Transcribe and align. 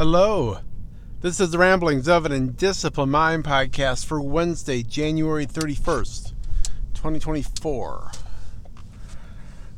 Hello. 0.00 0.60
This 1.20 1.40
is 1.40 1.50
the 1.50 1.58
Ramblings 1.58 2.08
of 2.08 2.24
an 2.24 2.32
Indisciplined 2.32 3.10
Mind 3.10 3.44
podcast 3.44 4.06
for 4.06 4.18
Wednesday, 4.18 4.82
January 4.82 5.44
31st, 5.44 6.32
2024. 6.94 8.10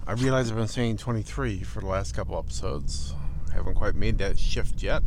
I 0.06 0.12
realize 0.12 0.48
I've 0.48 0.56
been 0.56 0.68
saying 0.68 0.98
23 0.98 1.64
for 1.64 1.80
the 1.80 1.86
last 1.86 2.14
couple 2.14 2.38
episodes. 2.38 3.14
I 3.50 3.54
haven't 3.54 3.74
quite 3.74 3.96
made 3.96 4.18
that 4.18 4.38
shift 4.38 4.80
yet. 4.80 5.02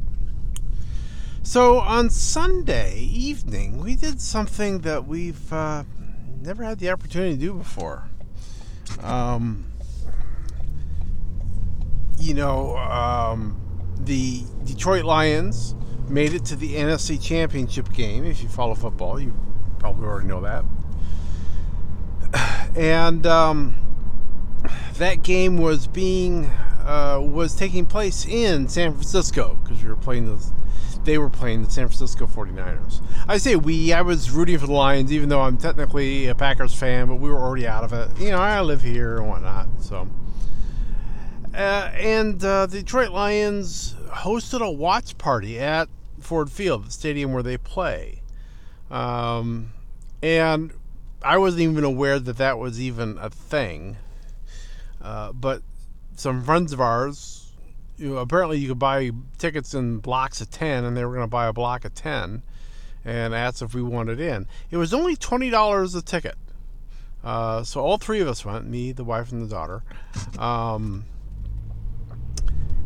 So 1.43 1.79
on 1.79 2.09
Sunday 2.09 2.99
evening, 2.99 3.77
we 3.77 3.95
did 3.95 4.19
something 4.19 4.79
that 4.79 5.07
we've 5.07 5.53
uh, 5.53 5.85
never 6.41 6.61
had 6.61 6.79
the 6.79 6.89
opportunity 6.89 7.35
to 7.35 7.39
do 7.39 7.53
before. 7.53 8.09
Um, 9.01 9.71
you 12.19 12.33
know, 12.33 12.75
um, 12.75 13.64
the 14.05 14.43
Detroit 14.63 15.05
Lions 15.05 15.75
made 16.09 16.33
it 16.33 16.45
to 16.45 16.55
the 16.55 16.75
NFC 16.75 17.21
Championship 17.21 17.91
game. 17.93 18.25
If 18.25 18.41
you 18.41 18.49
follow 18.49 18.75
football, 18.75 19.19
you 19.19 19.33
probably 19.79 20.05
already 20.05 20.27
know 20.27 20.41
that. 20.41 20.65
And 22.75 23.25
um, 23.25 23.73
that 24.97 25.23
game 25.23 25.55
was 25.55 25.87
being 25.87 26.47
uh, 26.83 27.21
was 27.21 27.55
taking 27.55 27.85
place 27.85 28.25
in 28.25 28.67
San 28.67 28.91
Francisco 28.91 29.57
because 29.63 29.81
we 29.81 29.87
were 29.87 29.95
playing 29.95 30.25
the 30.25 30.45
they 31.05 31.17
were 31.17 31.29
playing 31.29 31.63
the 31.63 31.69
San 31.69 31.87
Francisco 31.87 32.27
49ers. 32.27 33.01
I 33.27 33.37
say 33.37 33.55
we, 33.55 33.93
I 33.93 34.01
was 34.01 34.31
rooting 34.31 34.57
for 34.57 34.65
the 34.67 34.73
Lions, 34.73 35.13
even 35.13 35.29
though 35.29 35.41
I'm 35.41 35.55
technically 35.55 36.27
a 36.27 36.35
Packers 36.35 36.73
fan, 36.73 37.07
but 37.07 37.15
we 37.15 37.29
were 37.29 37.37
already 37.37 37.67
out 37.67 37.83
of 37.83 37.93
it. 37.93 38.09
You 38.19 38.31
know, 38.31 38.39
I 38.39 38.59
live 38.61 38.81
here 38.81 39.17
and 39.17 39.29
whatnot, 39.29 39.67
so. 39.79 40.09
Uh, 41.55 41.89
and 41.95 42.43
uh, 42.43 42.65
the 42.65 42.79
Detroit 42.79 43.11
Lions 43.11 43.95
hosted 44.09 44.59
a 44.59 44.69
watch 44.69 45.17
party 45.17 45.57
at 45.57 45.87
Ford 46.19 46.51
Field, 46.51 46.87
the 46.87 46.91
stadium 46.91 47.31
where 47.31 47.43
they 47.43 47.57
play. 47.57 48.21
Um, 48.91 49.71
and 50.21 50.73
I 51.21 51.37
wasn't 51.37 51.61
even 51.61 51.85
aware 51.85 52.19
that 52.19 52.37
that 52.37 52.59
was 52.59 52.81
even 52.81 53.17
a 53.19 53.29
thing. 53.29 53.95
Uh, 55.01 55.31
but 55.31 55.61
some 56.17 56.43
friends 56.43 56.73
of 56.73 56.81
ours, 56.81 57.53
you 57.97 58.09
know, 58.09 58.17
apparently 58.17 58.57
you 58.57 58.67
could 58.67 58.79
buy 58.79 59.11
tickets 59.37 59.73
in 59.73 59.99
blocks 59.99 60.41
of 60.41 60.51
10, 60.51 60.83
and 60.83 60.97
they 60.97 61.05
were 61.05 61.13
going 61.13 61.23
to 61.23 61.27
buy 61.27 61.47
a 61.47 61.53
block 61.53 61.85
of 61.85 61.95
10 61.95 62.43
and 63.05 63.33
asked 63.33 63.61
if 63.61 63.73
we 63.73 63.81
wanted 63.81 64.19
in. 64.19 64.45
It 64.71 64.77
was 64.77 64.93
only 64.93 65.15
$20 65.15 65.97
a 65.97 66.01
ticket. 66.01 66.35
Uh, 67.23 67.63
so 67.63 67.79
all 67.79 67.97
three 67.97 68.19
of 68.19 68.27
us 68.27 68.43
went 68.43 68.67
me, 68.67 68.91
the 68.91 69.05
wife, 69.05 69.31
and 69.31 69.41
the 69.41 69.47
daughter. 69.47 69.83
Um, 70.37 71.05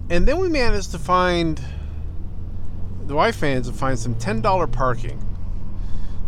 and 0.09 0.27
then 0.27 0.38
we 0.39 0.49
managed 0.49 0.91
to 0.91 0.99
find 0.99 1.61
the 3.05 3.15
wife 3.15 3.41
managed 3.41 3.67
to 3.67 3.73
find 3.73 3.97
some 3.97 4.13
$10 4.16 4.71
parking. 4.71 5.25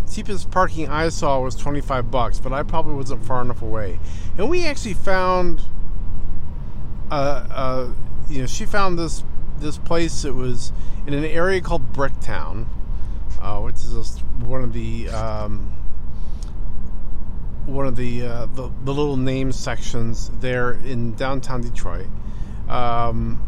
The 0.05 0.13
cheapest 0.13 0.49
parking 0.49 0.89
I 0.89 1.09
saw 1.09 1.39
was 1.39 1.55
25 1.55 2.09
bucks, 2.09 2.39
but 2.39 2.51
I 2.51 2.63
probably 2.63 2.95
wasn't 2.95 3.23
far 3.23 3.41
enough 3.41 3.61
away. 3.61 3.99
And 4.37 4.49
we 4.49 4.65
actually 4.65 4.95
found 4.95 5.61
uh, 7.11 7.45
uh, 7.51 7.93
you 8.29 8.39
know, 8.39 8.47
she 8.47 8.65
found 8.65 8.97
this 8.97 9.23
this 9.59 9.77
place. 9.77 10.23
It 10.23 10.33
was 10.33 10.71
in 11.05 11.13
an 11.13 11.25
area 11.25 11.59
called 11.59 11.93
Bricktown, 11.93 12.67
uh, 13.41 13.59
which 13.59 13.75
is 13.75 14.19
one 14.39 14.63
of 14.63 14.71
the 14.71 15.09
um, 15.09 15.75
one 17.65 17.85
of 17.85 17.95
the, 17.95 18.23
uh, 18.23 18.45
the, 18.47 18.71
the 18.83 18.93
little 18.93 19.17
name 19.17 19.51
sections 19.51 20.31
there 20.39 20.71
in 20.71 21.13
downtown 21.13 21.61
Detroit. 21.61 22.07
Um, 22.67 23.41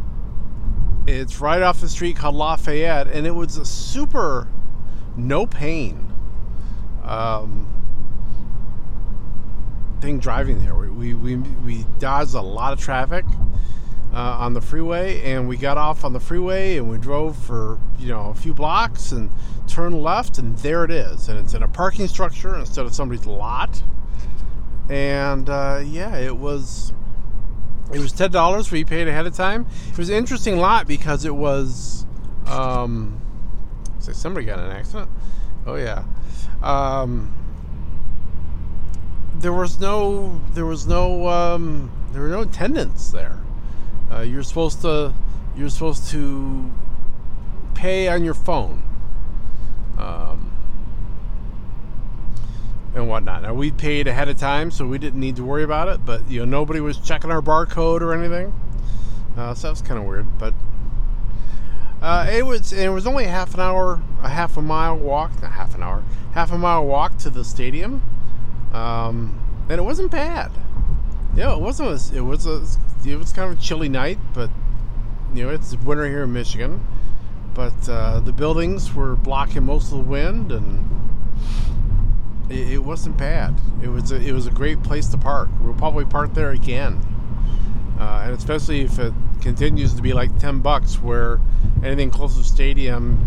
it's 1.06 1.42
right 1.42 1.62
off 1.62 1.82
the 1.82 1.90
street 1.90 2.16
called 2.16 2.36
Lafayette, 2.36 3.08
and 3.08 3.28
it 3.28 3.32
was 3.32 3.58
a 3.58 3.66
super 3.66 4.48
no 5.16 5.46
pain 5.46 6.12
um, 7.04 7.68
thing 10.02 10.19
driving 10.19 10.64
there. 10.64 10.75
We, 10.75 10.90
we, 10.90 11.14
we, 11.14 11.36
we 11.36 11.86
dodged 12.00 12.34
a 12.34 12.41
lot 12.41 12.74
of 12.74 12.80
traffic 12.80 13.25
uh, 14.14 14.38
on 14.40 14.53
the 14.53 14.62
freeway, 14.62 15.22
and 15.24 15.47
we 15.47 15.58
got 15.58 15.78
off 15.78 16.06
on 16.06 16.14
the 16.14 16.19
freeway 16.19 16.78
and 16.78 16.90
we 16.90 16.97
drove 16.97 17.35
for 17.35 17.80
you 18.00 18.08
know 18.08 18.30
a 18.30 18.34
few 18.34 18.53
blocks 18.53 19.12
and 19.12 19.30
turned 19.68 20.02
left, 20.02 20.38
and 20.38 20.58
there 20.59 20.84
it 20.85 20.91
is, 20.91 21.28
and 21.28 21.40
it's 21.40 21.53
in 21.53 21.64
a 21.64 21.68
parking 21.68 22.08
structure 22.08 22.56
instead 22.56 22.85
of 22.85 22.94
somebody's 22.94 23.25
lot. 23.25 23.84
And 24.90 25.50
uh, 25.50 25.81
yeah, 25.84 26.16
it 26.18 26.38
was 26.38 26.94
it 27.92 28.00
was 28.00 28.12
ten 28.12 28.32
dollars 28.32 28.72
we 28.72 28.84
paid 28.86 29.08
ahead 29.08 29.26
of 29.26 29.36
time. 29.36 29.66
It 29.92 29.98
was 29.98 30.10
an 30.10 30.16
interesting 30.16 30.58
lot 30.58 30.88
because 30.88 31.26
it 31.26 31.36
was 31.36 32.06
um, 32.48 33.20
say 34.00 34.14
somebody 34.14 34.46
got 34.46 34.60
an 34.60 34.72
accident. 34.72 35.10
Oh 35.66 35.76
yeah. 35.76 36.04
Um, 36.62 37.36
there 39.36 39.54
was 39.54 39.80
no 39.80 40.42
there 40.54 40.66
was 40.66 40.88
no 40.88 41.28
um, 41.28 41.92
there 42.12 42.22
were 42.22 42.30
no 42.30 42.42
attendants 42.42 43.12
there. 43.12 43.40
Uh, 44.12 44.22
you're 44.22 44.44
supposed 44.44 44.82
to 44.82 45.14
you're 45.56 45.70
supposed 45.70 46.10
to 46.10 46.72
pay 47.74 48.08
on 48.08 48.24
your 48.24 48.34
phone 48.34 48.84
um, 49.98 50.53
and 52.94 53.09
whatnot. 53.09 53.42
Now 53.42 53.54
we 53.54 53.72
paid 53.72 54.08
ahead 54.08 54.30
of 54.30 54.38
time, 54.38 54.72
so 54.72 54.86
we 54.86 54.98
didn't 54.98 55.20
need 55.20 55.36
to 55.38 55.44
worry 55.44 55.64
about 55.64 55.88
it. 55.88 56.06
But 56.06 56.30
you 56.30 56.40
know 56.40 56.46
nobody 56.46 56.80
was 56.80 56.98
checking 56.98 57.31
our 57.31 57.42
barcode 57.42 58.02
or 58.02 58.14
anything, 58.14 58.54
uh, 59.38 59.54
so 59.54 59.68
that's 59.68 59.81
kind 59.81 60.00
of 60.00 60.06
weird. 60.06 60.38
But 60.38 60.54
uh, 62.02 62.30
it 62.32 62.46
was 62.46 62.74
it 62.74 62.90
was 62.90 63.08
only 63.08 63.26
half 63.26 63.53
an 63.53 63.59
hour, 63.59 64.02
a 64.22 64.30
half 64.30 64.58
a 64.58 64.62
mile 64.62 64.98
walk, 64.98 65.42
not 65.42 65.53
half 65.53 65.76
an 65.76 65.84
hour, 65.84 66.03
half 66.34 66.52
a 66.52 66.58
mile 66.58 66.86
walk 66.86 67.18
to 67.20 67.30
the 67.30 67.44
stadium, 67.44 68.02
um, 68.74 69.40
and 69.70 69.80
it 69.80 69.84
wasn't 69.84 70.12
bad. 70.12 70.52
Yeah, 71.36 71.53
it 71.53 71.62
wasn't. 71.62 72.14
It 72.14 72.22
was 72.22 72.46
a. 72.46 72.66
It 73.06 73.18
was 73.18 73.34
kind 73.34 73.52
of 73.52 73.58
a 73.58 73.62
chilly 73.62 73.90
night, 73.90 74.20
but 74.34 74.50
you 75.34 75.44
know 75.44 75.50
it's 75.50 75.76
winter 75.78 76.08
here 76.08 76.24
in 76.24 76.34
Michigan. 76.34 76.86
But 77.53 77.88
uh, 77.88 78.20
the 78.20 78.32
buildings 78.32 78.94
were 78.94 79.16
blocking 79.16 79.64
most 79.64 79.92
of 79.92 79.98
the 80.00 80.03
wind, 80.03 80.52
and 80.52 80.90
it, 82.53 82.74
it 82.74 82.80
wasn't 82.80 83.18
bad. 83.18 83.59
It 83.81 83.90
was 83.90 84.12
a, 84.12 84.16
it 84.16 84.31
was 84.31 84.47
a 84.47 84.52
great 84.52 84.81
place 84.84 85.08
to 85.09 85.18
park. 85.18 85.50
We'll 85.62 85.74
probably 85.74 86.06
park 86.06 86.34
there 86.34 86.52
again, 86.52 87.02
uh, 88.00 88.24
and 88.25 88.36
especially 88.36 88.81
if 88.81 89.00
it 89.00 89.14
continues 89.41 89.94
to 89.96 90.02
be 90.02 90.14
like 90.14 90.38
ten 90.40 90.59
bucks, 90.59 91.02
where 91.02 91.41
anything 91.84 92.09
close 92.09 92.38
to 92.38 92.44
stadium 92.44 93.19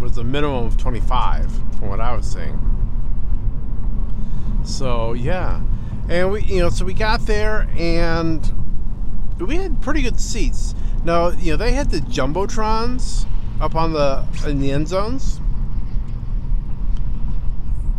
was 0.00 0.18
a 0.18 0.24
minimum 0.24 0.66
of 0.66 0.76
twenty 0.76 1.00
five, 1.00 1.50
from 1.78 1.88
what 1.88 2.00
I 2.00 2.14
was 2.14 2.30
seeing. 2.30 2.58
So 4.64 5.14
yeah 5.14 5.62
and 6.10 6.32
we 6.32 6.42
you 6.42 6.60
know 6.60 6.68
so 6.68 6.84
we 6.84 6.92
got 6.92 7.20
there 7.26 7.68
and 7.78 8.52
we 9.38 9.56
had 9.56 9.80
pretty 9.80 10.02
good 10.02 10.20
seats 10.20 10.74
now 11.04 11.28
you 11.28 11.52
know 11.52 11.56
they 11.56 11.72
had 11.72 11.90
the 11.90 12.00
jumbotrons 12.00 13.26
up 13.60 13.74
on 13.74 13.92
the 13.92 14.26
in 14.46 14.60
the 14.60 14.72
end 14.72 14.88
zones 14.88 15.40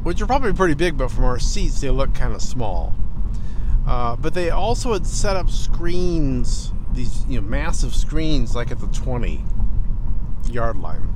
which 0.03 0.21
are 0.21 0.25
probably 0.25 0.53
pretty 0.53 0.73
big 0.73 0.97
but 0.97 1.09
from 1.09 1.23
our 1.23 1.39
seats 1.39 1.81
they 1.81 1.89
look 1.89 2.13
kind 2.13 2.33
of 2.33 2.41
small. 2.41 2.95
Uh, 3.87 4.15
but 4.15 4.33
they 4.33 4.49
also 4.49 4.93
had 4.93 5.05
set 5.05 5.35
up 5.35 5.49
screens 5.49 6.71
these 6.93 7.25
you 7.27 7.39
know 7.39 7.47
massive 7.47 7.95
screens 7.95 8.55
like 8.55 8.71
at 8.71 8.79
the 8.79 8.87
20 8.87 9.43
yard 10.49 10.77
line. 10.77 11.07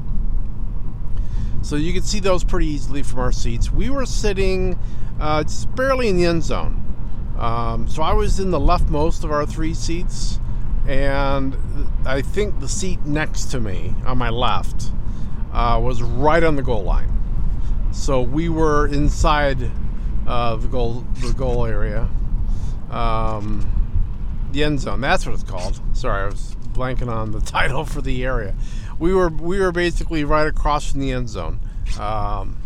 So 1.61 1.75
you 1.75 1.93
could 1.93 2.05
see 2.05 2.19
those 2.19 2.43
pretty 2.43 2.67
easily 2.67 3.01
from 3.01 3.19
our 3.19 3.31
seats. 3.31 3.71
We 3.71 3.89
were 3.89 4.05
sitting 4.05 4.77
uh, 5.19 5.43
just 5.43 5.73
barely 5.75 6.09
in 6.09 6.17
the 6.17 6.25
end 6.25 6.43
zone. 6.43 6.81
Um, 7.39 7.87
so 7.87 8.03
I 8.03 8.13
was 8.13 8.39
in 8.39 8.51
the 8.51 8.59
leftmost 8.59 9.23
of 9.23 9.31
our 9.31 9.45
three 9.45 9.73
seats, 9.73 10.39
and 10.87 11.57
I 12.05 12.21
think 12.21 12.59
the 12.59 12.69
seat 12.69 13.03
next 13.05 13.45
to 13.45 13.59
me 13.59 13.95
on 14.05 14.17
my 14.17 14.29
left 14.29 14.91
uh, 15.51 15.79
was 15.83 16.01
right 16.01 16.43
on 16.43 16.55
the 16.55 16.61
goal 16.61 16.83
line. 16.83 17.14
So 17.95 18.21
we 18.21 18.49
were 18.49 18.87
inside 18.87 19.71
uh, 20.27 20.57
the 20.57 20.67
goal 20.67 21.05
the 21.21 21.33
goal 21.33 21.65
area, 21.65 22.07
um, 22.91 24.47
the 24.51 24.63
end 24.63 24.79
zone. 24.79 25.01
That's 25.01 25.25
what 25.25 25.33
it's 25.33 25.43
called. 25.43 25.81
Sorry, 25.93 26.23
I 26.23 26.25
was 26.25 26.55
blanking 26.73 27.09
on 27.09 27.31
the 27.31 27.41
title 27.55 27.85
for 27.85 28.01
the 28.01 28.23
area. 28.23 28.53
We 28.99 29.13
were 29.13 29.29
we 29.29 29.59
were 29.59 29.71
basically 29.71 30.23
right 30.23 30.45
across 30.45 30.91
from 30.91 30.99
the 30.99 31.11
end 31.11 31.29
zone. 31.29 31.59
Um, 31.99 32.61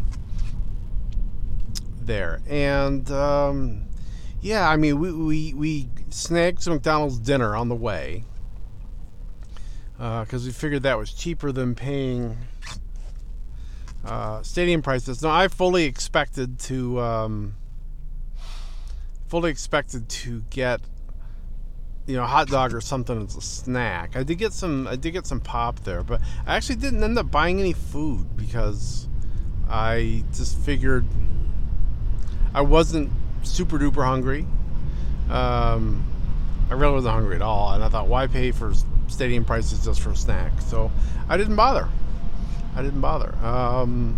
there 2.02 2.42
and 2.50 3.10
um, 3.12 3.86
yeah, 4.42 4.70
I 4.70 4.78
mean, 4.78 5.00
we, 5.00 5.12
we, 5.12 5.54
we 5.54 5.90
snagged 6.10 6.64
some 6.64 6.74
McDonald's 6.74 7.20
dinner 7.20 7.56
on 7.56 7.70
the 7.70 7.76
way 7.76 8.24
because 9.98 10.46
uh, 10.46 10.48
we 10.48 10.52
figured 10.52 10.84
that 10.84 10.98
was 10.98 11.14
cheaper 11.14 11.52
than 11.52 11.76
paying 11.76 12.38
uh, 14.06 14.42
stadium 14.44 14.81
prices. 14.81 15.22
Now, 15.22 15.31
I 15.31 15.48
fully 15.48 15.86
expected 15.86 16.60
to 16.60 17.00
um, 17.00 17.56
fully 19.28 19.51
expected 19.51 20.10
to 20.10 20.44
get 20.50 20.81
you 22.10 22.16
know, 22.16 22.24
a 22.24 22.28
hot 22.28 22.48
dog 22.48 22.74
or 22.74 22.81
something 22.81 23.22
as 23.22 23.36
a 23.36 23.42
snack. 23.42 24.16
I 24.16 24.24
did 24.24 24.40
get 24.40 24.51
some. 24.51 24.88
I 24.88 24.96
did 24.96 25.12
get 25.12 25.28
some 25.28 25.40
pop 25.40 25.81
there, 25.81 26.04
but 26.04 26.22
I 26.48 26.56
actually 26.56 26.78
didn't 26.78 27.04
end 27.04 27.19
up 27.19 27.30
buying 27.30 27.60
any 27.60 27.74
food 27.74 28.36
because 28.36 29.07
I 29.69 30.24
just 30.34 30.57
figured 30.57 31.06
I 32.52 32.62
wasn't 32.62 33.12
super 33.44 33.78
duper 33.78 34.04
hungry. 34.04 34.48
Um, 35.30 36.04
I 36.72 36.74
really 36.74 36.94
wasn't 36.94 37.13
hungry 37.13 37.36
at 37.36 37.44
all, 37.44 37.74
and 37.74 37.84
I 37.84 37.90
thought, 37.90 38.07
why 38.07 38.25
pay 38.25 38.50
for 38.52 38.74
stadium 39.07 39.45
prices 39.45 39.86
just 39.86 40.02
for 40.02 40.10
a 40.10 40.16
snack? 40.16 40.62
So 40.62 40.92
I 41.28 41.38
didn't 41.38 41.56
bother. 41.56 41.90
I 42.80 42.81
didn't 42.81 43.02
bother. 43.02 43.36
Um, 43.44 44.18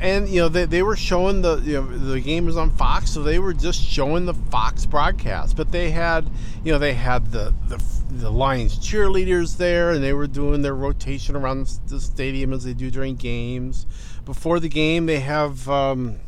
and 0.00 0.26
you 0.26 0.40
know 0.40 0.48
they, 0.48 0.64
they 0.64 0.82
were 0.82 0.96
showing 0.96 1.42
the 1.42 1.58
you 1.58 1.74
know 1.74 1.86
the 1.86 2.18
game 2.20 2.46
was 2.46 2.56
on 2.56 2.70
Fox, 2.70 3.10
so 3.10 3.22
they 3.22 3.38
were 3.38 3.52
just 3.52 3.82
showing 3.82 4.24
the 4.24 4.32
Fox 4.32 4.86
broadcast. 4.86 5.54
But 5.54 5.70
they 5.70 5.90
had 5.90 6.30
you 6.64 6.72
know 6.72 6.78
they 6.78 6.94
had 6.94 7.30
the 7.30 7.54
the, 7.68 7.82
the 8.08 8.30
Lions 8.30 8.78
cheerleaders 8.78 9.58
there, 9.58 9.90
and 9.90 10.02
they 10.02 10.14
were 10.14 10.26
doing 10.26 10.62
their 10.62 10.74
rotation 10.74 11.36
around 11.36 11.66
the 11.88 12.00
stadium 12.00 12.54
as 12.54 12.64
they 12.64 12.72
do 12.72 12.90
during 12.90 13.16
games. 13.16 13.86
Before 14.24 14.58
the 14.58 14.70
game, 14.70 15.04
they 15.04 15.20
have 15.20 15.68
um, 15.68 16.20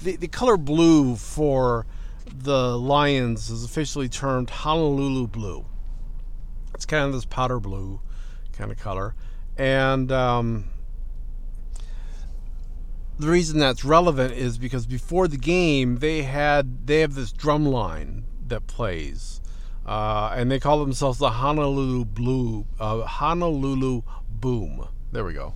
the 0.00 0.16
the 0.16 0.28
color 0.28 0.56
blue 0.56 1.14
for 1.14 1.86
the 2.26 2.76
Lions 2.76 3.50
is 3.50 3.64
officially 3.64 4.08
termed 4.08 4.50
Honolulu 4.50 5.28
blue. 5.28 5.64
It's 6.74 6.86
kind 6.86 7.06
of 7.06 7.12
this 7.12 7.24
powder 7.24 7.60
blue 7.60 8.00
kind 8.52 8.70
of 8.70 8.78
color, 8.78 9.14
and 9.62 10.10
um, 10.10 10.64
the 13.16 13.28
reason 13.28 13.60
that's 13.60 13.84
relevant 13.84 14.34
is 14.34 14.58
because 14.58 14.86
before 14.86 15.28
the 15.28 15.36
game 15.36 15.98
they 15.98 16.24
had 16.24 16.88
they 16.88 16.98
have 16.98 17.14
this 17.14 17.30
drum 17.30 17.64
line 17.64 18.24
that 18.48 18.66
plays, 18.66 19.40
uh, 19.86 20.34
and 20.34 20.50
they 20.50 20.58
call 20.58 20.80
themselves 20.80 21.20
the 21.20 21.30
Honolulu 21.30 22.04
Blue 22.06 22.66
uh, 22.80 23.02
Honolulu 23.02 24.02
Boom. 24.28 24.88
There 25.12 25.24
we 25.24 25.32
go, 25.32 25.54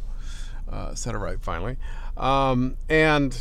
uh, 0.71 0.95
said 0.95 1.17
it 1.17 1.19
right 1.19 1.43
finally, 1.43 1.77
um, 2.17 2.77
and 2.89 3.37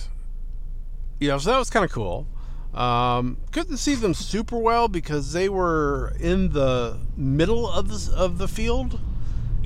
you 1.20 1.28
know 1.28 1.38
so 1.38 1.52
that 1.52 1.60
was 1.60 1.70
kind 1.70 1.86
of 1.86 1.92
cool. 1.92 2.26
Um, 2.74 3.38
couldn't 3.52 3.78
see 3.78 3.94
them 3.94 4.16
super 4.16 4.58
well 4.58 4.88
because 4.88 5.32
they 5.32 5.48
were 5.48 6.14
in 6.20 6.54
the 6.54 6.98
middle 7.16 7.70
of 7.70 7.88
the, 7.88 8.14
of 8.18 8.40
the 8.40 8.48
field 8.48 9.00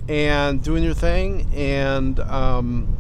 and 0.10 0.64
doing 0.64 0.84
their 0.84 0.96
thing, 0.96 1.48
and 1.54 2.20
um, 2.22 2.98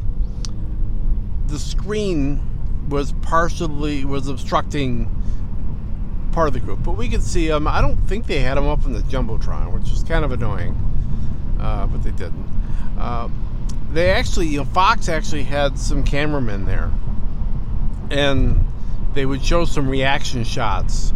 the 1.47 1.57
screen 1.57 2.39
was 2.87 3.13
partially 3.23 4.05
was 4.05 4.27
obstructing 4.27 5.09
part 6.31 6.47
of 6.47 6.53
the 6.53 6.59
group, 6.59 6.83
but 6.83 6.91
we 6.91 7.09
could 7.09 7.23
see 7.23 7.47
them. 7.47 7.67
I 7.67 7.81
don't 7.81 7.97
think 8.07 8.27
they 8.27 8.41
had 8.41 8.57
them 8.57 8.67
up 8.67 8.85
in 8.85 8.93
the 8.93 8.99
jumbotron, 9.01 9.73
which 9.73 9.89
was 9.89 10.03
kind 10.03 10.23
of 10.23 10.31
annoying, 10.31 10.75
uh, 11.59 11.87
but 11.87 12.03
they 12.03 12.11
didn't. 12.11 12.47
Uh, 12.99 13.27
they 13.91 14.11
actually, 14.11 14.45
you 14.45 14.59
know, 14.59 14.65
Fox 14.65 15.09
actually 15.09 15.43
had 15.43 15.79
some 15.79 16.03
cameramen 16.03 16.65
there, 16.65 16.91
and 18.11 18.63
they 19.15 19.25
would 19.25 19.43
show 19.43 19.65
some 19.65 19.89
reaction 19.89 20.43
shots 20.43 21.11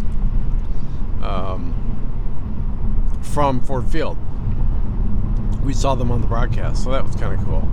um, 1.22 1.76
from 3.22 3.62
Ford 3.62 3.88
Field. 3.90 4.18
We 5.64 5.74
saw 5.74 5.96
them 5.96 6.12
on 6.12 6.22
the 6.22 6.28
broadcast, 6.28 6.84
so 6.84 6.92
that 6.92 7.04
was 7.06 7.16
kind 7.16 7.40
of 7.40 7.46
cool. 7.46 7.68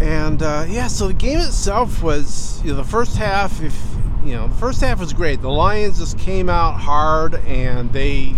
And 0.00 0.42
uh, 0.42 0.66
yeah, 0.68 0.88
so 0.88 1.08
the 1.08 1.14
game 1.14 1.38
itself 1.38 2.02
was, 2.02 2.60
you 2.64 2.70
know, 2.70 2.76
the 2.76 2.84
first 2.84 3.16
half. 3.16 3.62
If 3.62 3.78
you 4.24 4.34
know, 4.34 4.48
the 4.48 4.54
first 4.56 4.80
half 4.80 5.00
was 5.00 5.12
great. 5.12 5.40
The 5.40 5.50
Lions 5.50 5.98
just 5.98 6.18
came 6.18 6.48
out 6.48 6.80
hard, 6.80 7.34
and 7.34 7.92
they 7.92 8.34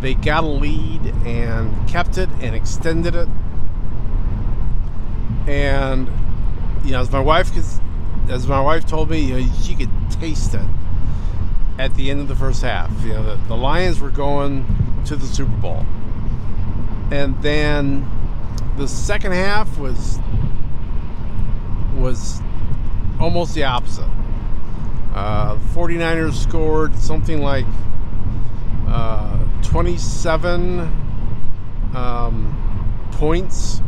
they 0.00 0.14
got 0.14 0.44
a 0.44 0.48
lead 0.48 1.06
and 1.24 1.88
kept 1.88 2.18
it 2.18 2.28
and 2.40 2.54
extended 2.54 3.14
it. 3.14 3.28
And 5.46 6.10
you 6.84 6.92
know, 6.92 7.00
as 7.00 7.10
my 7.10 7.20
wife, 7.20 7.56
as 8.28 8.46
my 8.48 8.60
wife 8.60 8.86
told 8.86 9.10
me, 9.10 9.20
you 9.20 9.40
know, 9.40 9.52
she 9.62 9.74
could 9.74 9.90
taste 10.10 10.54
it 10.54 10.66
at 11.78 11.94
the 11.94 12.10
end 12.10 12.20
of 12.20 12.28
the 12.28 12.36
first 12.36 12.62
half. 12.62 12.90
You 13.02 13.14
know, 13.14 13.22
the, 13.22 13.48
the 13.48 13.56
Lions 13.56 14.00
were 14.00 14.10
going 14.10 14.66
to 15.06 15.16
the 15.16 15.26
Super 15.26 15.56
Bowl, 15.56 15.84
and 17.12 17.40
then 17.42 18.08
the 18.78 18.88
second 18.88 19.32
half 19.32 19.78
was 19.78 20.18
was 21.94 22.40
almost 23.20 23.54
the 23.54 23.64
opposite. 23.64 24.08
Uh, 25.14 25.56
49ers 25.74 26.32
scored 26.32 26.96
something 26.96 27.42
like 27.42 27.66
uh, 28.88 29.44
27 29.62 30.80
um, 31.94 33.08
points 33.12 33.82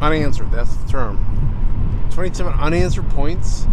unanswered. 0.00 0.50
That's 0.50 0.74
the 0.74 0.88
term. 0.90 2.08
27 2.10 2.52
unanswered 2.54 3.08
points 3.10 3.68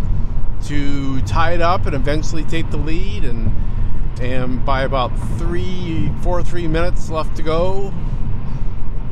to 0.66 1.20
tie 1.22 1.54
it 1.54 1.62
up 1.62 1.88
and 1.88 1.96
eventually 1.96 2.44
take 2.44 2.70
the 2.70 2.78
lead. 2.78 3.26
And 3.26 3.52
and 4.20 4.66
by 4.66 4.84
about 4.84 5.10
three, 5.38 6.12
four, 6.22 6.44
three 6.44 6.68
minutes 6.68 7.10
left 7.10 7.36
to 7.38 7.44
go, 7.44 7.94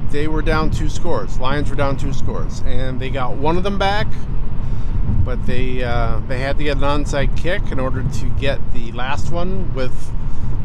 they 0.10 0.28
were 0.28 0.42
down 0.42 0.72
two 0.72 0.90
scores. 0.90 1.40
Lions 1.40 1.70
were 1.70 1.76
down 1.76 1.98
two 1.98 2.14
scores, 2.14 2.62
and 2.62 3.00
they 3.00 3.10
got 3.10 3.36
one 3.36 3.58
of 3.58 3.64
them 3.64 3.78
back, 3.78 4.08
but 5.24 5.46
they 5.46 5.84
uh, 5.84 6.20
they 6.28 6.40
had 6.40 6.58
to 6.58 6.64
get 6.64 6.78
an 6.78 6.84
onside 6.84 7.38
kick 7.38 7.72
in 7.72 7.80
order 7.80 8.04
to 8.04 8.26
get 8.40 8.74
the 8.74 8.92
last 8.94 9.32
one 9.32 9.74
with 9.74 10.12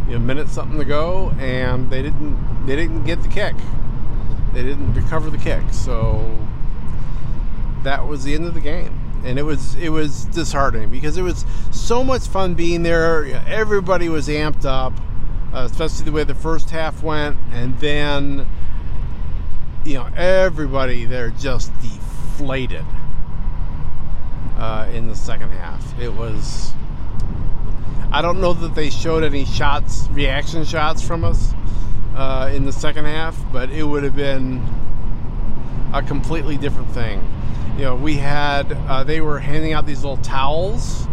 you 0.07 0.13
know, 0.13 0.17
a 0.17 0.21
minute 0.21 0.49
something 0.49 0.79
to 0.79 0.85
go, 0.85 1.31
and 1.39 1.91
they 1.91 2.03
didn't 2.03 2.67
they 2.67 2.77
didn't 2.77 3.05
get 3.05 3.23
the 3.23 3.29
kick. 3.29 3.57
They 4.53 4.63
didn't 4.63 4.95
recover 4.95 5.31
the 5.31 5.39
kick, 5.39 5.63
so 5.73 6.39
that 7.83 8.07
was 8.07 8.25
the 8.25 8.35
end 8.35 8.45
of 8.45 8.55
the 8.55 8.61
game. 8.61 9.02
And 9.25 9.39
it 9.39 9.43
was 9.43 9.75
it 9.77 9.91
was 9.91 10.25
disheartening 10.27 10.91
because 10.91 11.17
it 11.17 11.23
was 11.23 11.45
so 11.71 12.03
much 12.03 12.23
fun 12.27 12.55
being 12.55 12.83
there. 12.83 13.25
Everybody 13.47 14.09
was 14.09 14.29
amped 14.29 14.65
up, 14.65 14.93
uh, 15.53 15.69
especially 15.71 16.05
the 16.05 16.13
way 16.13 16.25
the 16.25 16.35
first 16.35 16.71
half 16.71 17.03
went, 17.03 17.37
and 17.53 17.79
then 17.79 18.47
you 19.85 19.95
know, 19.95 20.09
everybody 20.17 21.05
there 21.05 21.31
just 21.31 21.73
deflated 21.81 22.85
uh, 24.57 24.89
in 24.93 25.09
the 25.09 25.17
second 25.17 25.51
half. 25.51 25.99
It 26.01 26.13
was. 26.13 26.73
I 28.13 28.21
don't 28.21 28.41
know 28.41 28.53
that 28.53 28.75
they 28.75 28.91
showed 28.91 29.25
any 29.25 29.47
shots, 29.47 30.07
reaction 30.11 30.65
shots 30.65 31.03
from 31.03 31.25
us 31.25 31.55
uh, 32.15 32.51
in 32.53 32.67
the 32.67 32.73
second 32.73 33.07
half, 33.07 33.39
but 33.51 33.71
it 33.71 33.85
would 33.85 34.03
have 34.03 34.15
been 34.15 34.63
a 35.95 36.03
completely 36.03 36.59
different 36.59 36.91
thing. 36.91 37.27
You 37.77 37.85
know, 37.85 37.97
we 37.97 38.17
had 38.17 38.73
uh, 38.73 39.03
they 39.05 39.21
were 39.21 39.39
handing 39.39 39.73
out 39.73 39.87
these 39.87 40.03
little 40.03 40.19
towels. 40.19 41.07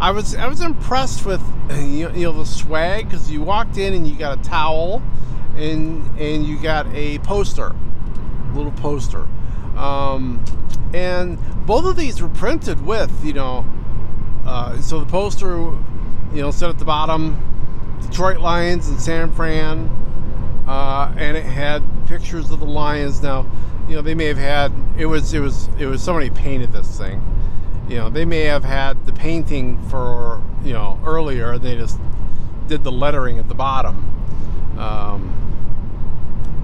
I 0.00 0.10
was 0.10 0.34
I 0.36 0.46
was 0.46 0.60
impressed 0.60 1.24
with 1.24 1.40
you 1.70 2.08
know 2.10 2.32
the 2.32 2.44
swag 2.44 3.08
because 3.08 3.30
you 3.30 3.42
walked 3.42 3.78
in 3.78 3.94
and 3.94 4.06
you 4.06 4.16
got 4.16 4.38
a 4.38 4.42
towel 4.42 5.02
and 5.56 6.06
and 6.18 6.46
you 6.46 6.60
got 6.60 6.86
a 6.94 7.18
poster, 7.20 7.74
little 8.54 8.72
poster, 8.72 9.26
um, 9.76 10.44
and 10.92 11.38
both 11.66 11.84
of 11.86 11.96
these 11.96 12.20
were 12.20 12.28
printed 12.28 12.84
with 12.84 13.24
you 13.24 13.32
know, 13.32 13.64
uh, 14.46 14.78
so 14.80 15.00
the 15.00 15.06
poster, 15.06 15.56
you 15.56 16.42
know, 16.42 16.50
said 16.50 16.68
at 16.68 16.78
the 16.78 16.84
bottom, 16.84 17.98
Detroit 18.02 18.38
Lions 18.38 18.88
and 18.88 19.00
San 19.00 19.32
Fran, 19.32 19.88
uh, 20.68 21.12
and 21.16 21.38
it 21.38 21.44
had 21.44 21.82
pictures 22.06 22.50
of 22.50 22.60
the 22.60 22.66
Lions. 22.66 23.22
Now, 23.22 23.46
you 23.88 23.94
know, 23.94 24.02
they 24.02 24.14
may 24.14 24.26
have 24.26 24.38
had 24.38 24.72
it 24.98 25.06
was 25.06 25.32
it 25.32 25.40
was 25.40 25.68
it 25.78 25.86
was 25.86 26.02
somebody 26.02 26.30
painted 26.30 26.72
this 26.72 26.98
thing. 26.98 27.22
You 27.88 27.96
know, 27.96 28.10
they 28.10 28.26
may 28.26 28.42
have 28.42 28.64
had 28.64 29.06
the 29.06 29.12
painting 29.12 29.82
for 29.88 30.42
you 30.62 30.74
know 30.74 31.00
earlier. 31.04 31.58
They 31.58 31.74
just 31.76 31.98
did 32.66 32.84
the 32.84 32.92
lettering 32.92 33.38
at 33.38 33.48
the 33.48 33.54
bottom. 33.54 34.04
Um, 34.78 35.34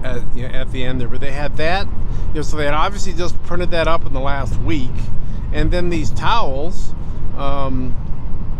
at, 0.03 0.35
you 0.35 0.47
know, 0.47 0.53
at 0.53 0.71
the 0.71 0.83
end 0.83 1.01
there. 1.01 1.07
But 1.07 1.19
they 1.19 1.31
had 1.31 1.57
that, 1.57 1.87
you 2.29 2.35
know, 2.35 2.41
so 2.43 2.57
they 2.57 2.65
had 2.65 2.75
obviously 2.75 3.13
just 3.13 3.41
printed 3.43 3.71
that 3.71 3.87
up 3.87 4.05
in 4.05 4.13
the 4.13 4.19
last 4.19 4.55
week, 4.61 4.91
and 5.51 5.71
then 5.71 5.89
these 5.89 6.11
towels, 6.11 6.93
um, 7.37 7.95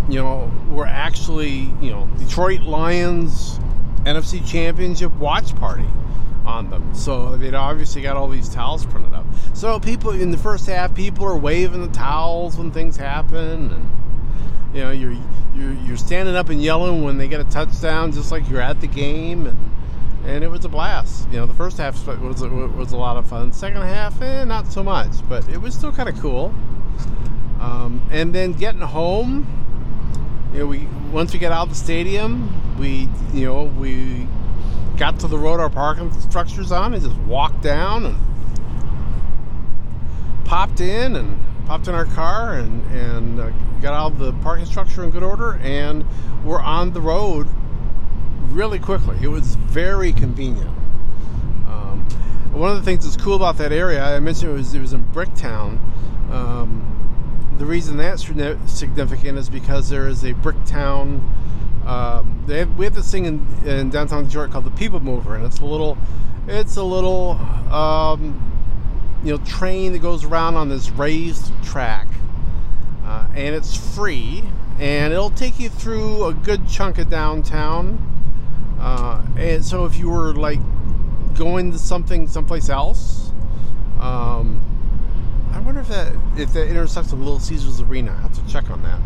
you 0.10 0.16
know, 0.16 0.52
were 0.70 0.88
actually 0.88 1.72
you 1.82 1.92
know 1.92 2.10
Detroit 2.18 2.62
Lions 2.62 3.60
NFC 4.06 4.46
Championship 4.46 5.14
watch 5.18 5.56
party 5.56 5.86
on 6.46 6.70
them. 6.70 6.94
So 6.94 7.36
they'd 7.38 7.54
obviously 7.54 8.02
got 8.02 8.16
all 8.16 8.28
these 8.28 8.50
towels 8.50 8.86
printed 8.86 9.14
up. 9.14 9.26
So 9.54 9.80
people 9.80 10.12
in 10.12 10.32
the 10.32 10.38
first 10.38 10.68
half, 10.68 10.96
people 10.96 11.26
are 11.26 11.38
waving 11.38 11.82
the 11.82 11.92
towels 11.92 12.58
when 12.58 12.72
things 12.72 12.98
happen, 12.98 13.72
and 13.72 14.76
you 14.76 14.82
know 14.82 14.92
you're 14.92 15.18
you're, 15.56 15.74
you're 15.74 15.98
standing 15.98 16.36
up 16.36 16.50
and 16.50 16.62
yelling 16.62 17.04
when 17.04 17.18
they 17.18 17.28
get 17.28 17.40
a 17.40 17.46
touchdown, 17.46 18.12
just 18.12 18.32
like 18.32 18.50
you're 18.50 18.62
at 18.62 18.82
the 18.82 18.88
game, 18.88 19.48
and 19.48 19.58
and 20.26 20.44
it 20.44 20.48
was 20.48 20.66
a 20.66 20.70
blast. 20.70 21.28
You 21.30 21.38
know, 21.38 21.46
the 21.46 21.54
first 21.54 21.78
half 21.78 21.96
was 22.08 22.42
was 22.42 22.92
a 22.92 22.98
lot 22.98 23.18
of 23.18 23.28
fun. 23.28 23.52
Second 23.52 23.82
half, 23.82 24.22
eh, 24.22 24.44
not 24.44 24.72
so 24.72 24.84
much, 24.84 25.12
but 25.30 25.48
it 25.50 25.60
was 25.60 25.74
still 25.74 25.92
kind 25.92 26.10
of 26.10 26.20
cool. 26.20 26.54
Um, 27.60 28.06
and 28.12 28.34
then 28.34 28.54
getting 28.54 28.82
home, 28.82 29.48
you 30.54 30.60
know, 30.60 30.68
we 30.68 30.88
once 31.12 31.34
we 31.34 31.40
got 31.40 31.52
out 31.52 31.64
of 31.64 31.70
the 31.70 31.76
stadium, 31.76 32.78
we 32.80 33.10
you 33.34 33.46
know 33.46 33.64
we 33.64 34.28
got 34.98 35.20
to 35.20 35.28
the 35.28 35.38
road 35.38 35.60
our 35.60 35.70
parking 35.70 36.12
structure's 36.22 36.72
on 36.72 36.94
and 36.94 37.04
just 37.04 37.18
walked 37.22 37.62
down 37.62 38.06
and 38.06 38.18
popped 40.46 40.80
in 40.80 41.16
and 41.16 41.38
popped 41.66 41.88
in 41.88 41.96
our 41.96 42.06
car 42.06 42.54
and 42.54 42.86
and 42.92 43.40
uh, 43.40 43.50
got 43.82 43.94
all 43.94 44.10
the 44.10 44.32
parking 44.42 44.66
structure 44.66 45.04
in 45.04 45.10
good 45.10 45.24
order 45.24 45.56
and 45.64 46.06
we're 46.44 46.62
on 46.62 46.94
the 46.94 47.02
road 47.02 47.48
really 48.50 48.80
quickly. 48.80 49.18
It 49.22 49.28
was 49.28 49.56
very 49.56 50.14
convenient. 50.14 50.70
Um, 51.68 52.08
one 52.54 52.72
of 52.72 52.78
the 52.78 52.84
things 52.84 53.04
that's 53.04 53.22
cool 53.22 53.36
about 53.36 53.58
that 53.58 53.72
area, 53.72 54.02
I 54.02 54.20
mentioned 54.20 54.52
it 54.52 54.54
was 54.54 54.74
it 54.74 54.80
was 54.80 54.94
in 54.94 55.04
Bricktown. 55.06 55.80
Um, 56.32 56.92
the 57.58 57.66
reason 57.66 57.98
that's 57.98 58.24
significant 58.72 59.38
is 59.38 59.50
because 59.50 59.90
there 59.90 60.08
is 60.08 60.24
a 60.24 60.34
Bricktown. 60.34 61.22
Um, 61.86 62.44
they 62.48 62.60
have, 62.60 62.78
we 62.78 62.86
have 62.86 62.96
this 62.96 63.12
thing 63.12 63.26
in, 63.26 63.48
in, 63.66 63.90
downtown 63.92 64.26
Detroit 64.26 64.52
called 64.52 64.66
the 64.66 64.72
People 64.72 65.00
Mover, 65.00 65.36
and 65.36 65.46
it's 65.46 65.60
a 65.60 65.66
little, 65.66 65.98
it's 66.48 66.78
a 66.78 66.84
little, 66.84 67.32
um, 67.72 68.42
you 69.24 69.32
know, 69.32 69.44
train 69.46 69.94
that 69.94 70.00
goes 70.00 70.26
around 70.26 70.56
on 70.56 70.68
this 70.68 70.90
raised 70.90 71.52
track, 71.64 72.08
uh, 73.04 73.28
and 73.36 73.54
it's 73.54 73.76
free, 73.96 74.44
and 74.80 75.14
it'll 75.14 75.30
take 75.30 75.60
you 75.60 75.70
through 75.70 76.26
a 76.26 76.34
good 76.34 76.68
chunk 76.68 76.98
of 76.98 77.10
downtown. 77.10 78.00
Uh, 78.80 79.24
and 79.38 79.64
so 79.64 79.86
if 79.86 79.96
you 79.98 80.10
were 80.10 80.34
like 80.34 80.60
going 81.36 81.72
to 81.72 81.78
something 81.78 82.28
someplace 82.28 82.68
else, 82.68 83.32
um, 84.00 84.60
I 85.52 85.60
wonder 85.60 85.82
if 85.82 85.88
that 85.90 86.16
if 86.36 86.52
that 86.54 86.68
intersects 86.68 87.12
with 87.12 87.20
Little 87.20 87.40
Caesars 87.40 87.80
Arena. 87.80 88.12
I 88.12 88.22
have 88.22 88.34
to 88.34 88.52
check 88.52 88.70
on 88.72 88.82
that. 88.84 89.00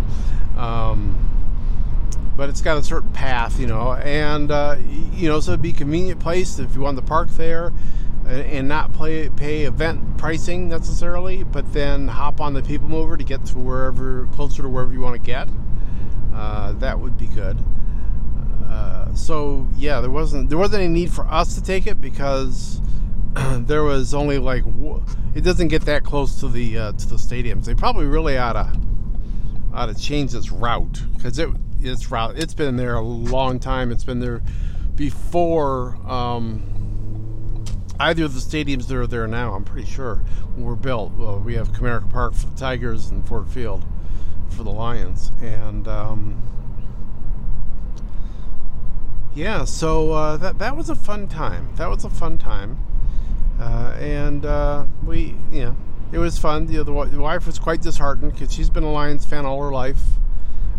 But 2.39 2.47
it's 2.47 2.61
got 2.61 2.77
a 2.77 2.83
certain 2.83 3.11
path, 3.11 3.59
you 3.59 3.67
know, 3.67 3.95
and 3.95 4.49
uh, 4.49 4.77
you 5.13 5.27
know, 5.27 5.41
so 5.41 5.51
it'd 5.51 5.61
be 5.61 5.71
a 5.71 5.73
convenient 5.73 6.21
place 6.21 6.57
if 6.57 6.73
you 6.73 6.79
want 6.79 6.95
to 6.95 7.03
park 7.03 7.27
there 7.31 7.73
and, 8.25 8.69
not 8.69 8.93
play, 8.93 9.27
pay 9.27 9.63
event 9.63 10.17
pricing 10.17 10.69
necessarily, 10.69 11.43
but 11.43 11.73
then 11.73 12.07
hop 12.07 12.39
on 12.39 12.53
the 12.53 12.61
people 12.61 12.87
mover 12.87 13.17
to 13.17 13.25
get 13.25 13.45
to 13.47 13.57
wherever 13.57 14.25
closer 14.27 14.61
to 14.61 14.69
wherever 14.69 14.93
you 14.93 15.01
want 15.01 15.21
to 15.21 15.25
get. 15.25 15.49
Uh, 16.33 16.71
that 16.73 16.97
would 16.97 17.17
be 17.17 17.27
good. 17.27 17.57
Uh, 18.65 19.13
so 19.13 19.67
yeah, 19.75 19.99
there 19.99 20.09
wasn't 20.09 20.47
there 20.47 20.57
wasn't 20.57 20.81
any 20.81 20.93
need 20.93 21.11
for 21.11 21.25
us 21.25 21.55
to 21.55 21.61
take 21.61 21.87
it 21.87 21.99
because 21.99 22.79
there 23.57 23.83
was 23.83 24.13
only 24.13 24.37
like 24.37 24.63
it 25.35 25.41
doesn't 25.41 25.67
get 25.67 25.81
that 25.81 26.05
close 26.05 26.39
to 26.39 26.47
the 26.47 26.77
uh, 26.77 26.91
to 26.93 27.05
the 27.05 27.17
stadiums. 27.17 27.65
They 27.65 27.75
probably 27.75 28.05
really 28.05 28.37
ought 28.37 28.53
to 28.53 29.93
change 29.95 30.33
its 30.33 30.53
route 30.53 31.01
because 31.15 31.37
it 31.37 31.49
its 31.81 32.11
route 32.11 32.37
it's 32.37 32.53
been 32.53 32.75
there 32.75 32.95
a 32.95 33.01
long 33.01 33.59
time. 33.59 33.91
It's 33.91 34.03
been 34.03 34.19
there 34.19 34.41
before 34.95 35.97
um, 36.07 37.65
either 37.99 38.25
of 38.25 38.33
the 38.33 38.39
stadiums 38.39 38.87
that 38.87 38.97
are 38.97 39.07
there 39.07 39.27
now. 39.27 39.53
I'm 39.53 39.63
pretty 39.63 39.87
sure 39.87 40.23
were 40.57 40.75
built. 40.75 41.13
Well, 41.13 41.39
we 41.39 41.55
have 41.55 41.71
Comerica 41.71 42.09
Park 42.09 42.33
for 42.33 42.47
the 42.47 42.55
Tigers 42.55 43.09
and 43.09 43.27
Ford 43.27 43.47
Field 43.47 43.85
for 44.49 44.63
the 44.63 44.71
Lions, 44.71 45.31
and 45.41 45.87
um, 45.87 46.43
yeah, 49.33 49.63
so 49.63 50.11
uh, 50.11 50.37
that 50.37 50.59
that 50.59 50.75
was 50.75 50.89
a 50.89 50.95
fun 50.95 51.27
time. 51.27 51.73
That 51.75 51.89
was 51.89 52.03
a 52.03 52.09
fun 52.09 52.37
time. 52.37 52.77
Uh, 53.59 53.93
and 53.99 54.45
uh, 54.45 54.85
we, 55.05 55.35
you 55.51 55.63
know, 55.63 55.75
it 56.11 56.17
was 56.17 56.37
fun. 56.37 56.65
The, 56.65 56.83
the 56.83 56.91
wife 56.93 57.45
was 57.45 57.59
quite 57.59 57.81
disheartened 57.81 58.31
because 58.31 58.53
she's 58.53 58.69
been 58.69 58.83
a 58.83 58.91
Lions 58.91 59.25
fan 59.25 59.45
all 59.45 59.61
her 59.61 59.71
life. 59.71 60.01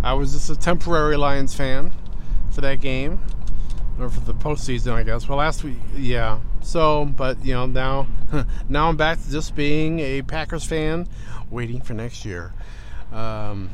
I 0.03 0.15
was 0.15 0.33
just 0.33 0.49
a 0.51 0.57
temporary 0.57 1.17
Lions 1.17 1.55
fan 1.55 1.93
for 2.53 2.63
that 2.63 2.81
game, 2.81 3.21
or 3.99 4.09
for 4.09 4.21
the 4.21 4.35
postseason, 4.35 4.93
I 4.93 5.03
guess. 5.03 5.29
Well, 5.29 5.39
last 5.39 5.63
week, 5.63 5.77
yeah. 5.97 6.41
So, 6.63 7.05
but 7.05 7.45
you 7.45 7.55
know, 7.55 7.67
now, 7.67 8.07
now 8.69 8.89
I'm 8.89 8.97
back 8.97 9.23
to 9.23 9.31
just 9.31 9.55
being 9.55 10.01
a 10.01 10.23
Packers 10.23 10.65
fan, 10.65 11.07
waiting 11.51 11.81
for 11.81 11.95
next 11.95 12.25
year. 12.25 12.53
Um, 13.13 13.71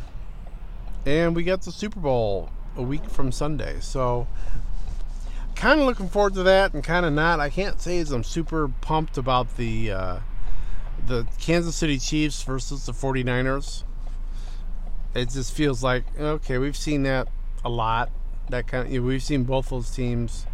and 1.04 1.37
we 1.37 1.45
got 1.45 1.62
the 1.62 1.73
Super 1.73 2.00
Bowl 2.00 2.50
a 2.76 2.83
week 2.83 3.04
from 3.09 3.30
Sunday, 3.30 3.78
so 3.80 4.26
kind 5.54 5.80
of 5.80 5.87
looking 5.87 6.09
forward 6.09 6.35
to 6.35 6.42
that 6.42 6.75
and 6.75 6.85
kind 6.85 7.06
of 7.06 7.12
not. 7.12 7.40
I 7.40 7.50
can't 7.50 7.80
say 7.80 7.99
as 7.99 8.11
I'm 8.11 8.25
super 8.25 8.68
pumped 8.68 9.16
about 9.16 9.56
the 9.56 9.90
uh, 9.90 10.18
the 11.06 11.26
Kansas 11.38 11.76
City 11.76 11.99
Chiefs 11.99 12.42
versus 12.42 12.87
the 12.87 12.92
49ers. 12.92 13.85
It 15.17 15.31
just 15.31 15.53
feels 15.53 15.83
like 15.83 16.05
okay, 16.19 16.59
we've 16.59 16.77
seen 16.77 17.05
that 17.05 17.29
a 17.65 17.71
lot. 17.71 18.11
That 18.51 18.67
kind 18.67 18.87
of 18.87 18.93
you 18.93 19.01
know, 19.01 19.07
we've 19.07 19.23
seen 19.23 19.45
both 19.45 19.71
those 19.71 19.91
teams 19.91 20.47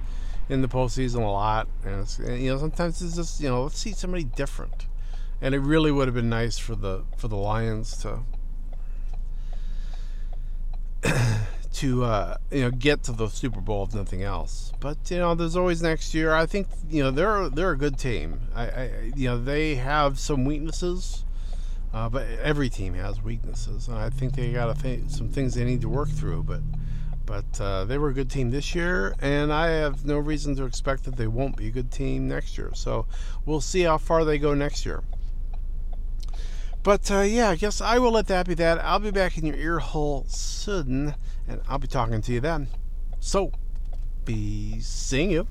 in 0.48 0.62
the 0.62 0.68
postseason 0.68 1.16
a 1.16 1.30
lot, 1.30 1.68
and, 1.84 2.06
and 2.20 2.42
you 2.42 2.50
know 2.50 2.58
sometimes 2.58 3.02
it's 3.02 3.16
just 3.16 3.40
you 3.40 3.48
know 3.48 3.64
let's 3.64 3.78
see 3.78 3.92
somebody 3.92 4.24
different. 4.24 4.86
And 5.40 5.56
it 5.56 5.58
really 5.58 5.90
would 5.90 6.06
have 6.06 6.14
been 6.14 6.28
nice 6.28 6.58
for 6.58 6.76
the 6.76 7.02
for 7.16 7.26
the 7.26 7.36
Lions 7.36 7.96
to 7.98 8.20
to 11.72 12.04
uh, 12.04 12.36
you 12.50 12.60
know 12.60 12.70
get 12.70 13.02
to 13.04 13.12
the 13.12 13.28
Super 13.28 13.60
Bowl 13.60 13.84
if 13.84 13.94
nothing 13.94 14.22
else. 14.22 14.72
But 14.78 15.10
you 15.10 15.18
know, 15.18 15.34
there's 15.34 15.56
always 15.56 15.82
next 15.82 16.14
year. 16.14 16.32
I 16.32 16.46
think 16.46 16.68
you 16.88 17.02
know 17.02 17.10
they're 17.10 17.48
they're 17.48 17.72
a 17.72 17.76
good 17.76 17.98
team. 17.98 18.40
I, 18.54 18.66
I 18.68 19.12
you 19.16 19.28
know 19.28 19.42
they 19.42 19.74
have 19.76 20.20
some 20.20 20.44
weaknesses, 20.44 21.24
uh, 21.92 22.08
but 22.08 22.26
every 22.42 22.68
team 22.68 22.94
has 22.94 23.22
weaknesses, 23.22 23.88
and 23.88 23.96
I 23.96 24.10
think 24.10 24.34
they 24.34 24.52
got 24.52 24.78
th- 24.80 25.08
some 25.08 25.28
things 25.28 25.54
they 25.54 25.64
need 25.64 25.80
to 25.82 25.88
work 25.88 26.08
through. 26.08 26.44
But 26.44 26.60
but 27.24 27.60
uh, 27.60 27.84
they 27.84 27.98
were 27.98 28.08
a 28.08 28.14
good 28.14 28.30
team 28.30 28.50
this 28.50 28.74
year, 28.74 29.14
and 29.20 29.52
I 29.52 29.68
have 29.68 30.04
no 30.04 30.18
reason 30.18 30.56
to 30.56 30.64
expect 30.64 31.04
that 31.04 31.16
they 31.16 31.26
won't 31.26 31.56
be 31.56 31.68
a 31.68 31.70
good 31.70 31.90
team 31.90 32.28
next 32.28 32.58
year. 32.58 32.70
So 32.74 33.06
we'll 33.46 33.60
see 33.60 33.82
how 33.82 33.98
far 33.98 34.24
they 34.24 34.38
go 34.38 34.54
next 34.54 34.84
year. 34.84 35.02
But 36.82 37.08
uh, 37.10 37.20
yeah, 37.20 37.50
I 37.50 37.56
guess 37.56 37.80
I 37.80 37.98
will 37.98 38.10
let 38.10 38.26
that 38.26 38.46
be 38.46 38.54
that. 38.54 38.84
I'll 38.84 38.98
be 38.98 39.12
back 39.12 39.38
in 39.38 39.46
your 39.46 39.56
ear 39.56 39.78
hole 39.78 40.24
soon 40.28 41.14
and 41.46 41.60
I'll 41.68 41.78
be 41.78 41.88
talking 41.88 42.20
to 42.22 42.32
you 42.32 42.40
then. 42.40 42.68
So, 43.20 43.52
be 44.24 44.80
seeing 44.80 45.30
you. 45.30 45.46